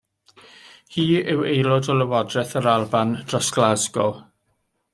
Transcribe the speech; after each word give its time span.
Hi 0.95 1.03
yw 1.33 1.43
Aelod 1.49 1.89
o 1.93 1.97
Lywodraeth 1.99 2.55
yr 2.61 2.71
Alban 2.73 3.13
dros 3.29 3.53
Glasgow. 3.59 4.13